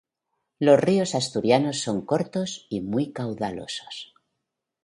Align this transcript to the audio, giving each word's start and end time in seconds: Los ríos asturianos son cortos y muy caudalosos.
Los 0.57 0.79
ríos 0.79 1.13
asturianos 1.13 1.81
son 1.81 2.07
cortos 2.07 2.65
y 2.71 2.81
muy 2.81 3.11
caudalosos. 3.13 4.15